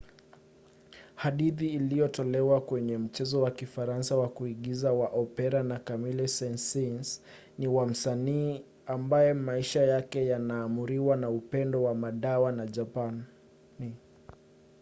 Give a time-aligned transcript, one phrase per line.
[1.15, 7.21] hadithi iliyotolewa kwenye mchezo wa kifaransa wa kuigiza wa opera na camille saint-saens
[7.57, 13.23] ni wa msanii ambaye maisha yake yanaamuriwa na upendo wa madawa na japani